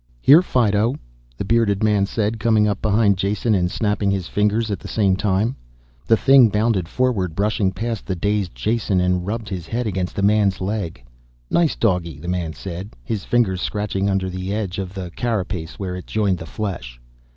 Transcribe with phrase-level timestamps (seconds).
[0.19, 0.95] "Here, Fido,"
[1.37, 5.15] the bearded man said, coming up behind Jason and snapping his fingers at the same
[5.15, 5.55] time.
[6.07, 10.23] The thing bounded forward, brushing past the dazed Jason, and rubbed his head against the
[10.23, 11.03] man's leg.
[11.51, 15.95] "Nice doggy," the man said, his fingers scratching under the edge of the carapace where
[15.95, 16.99] it joined the flesh.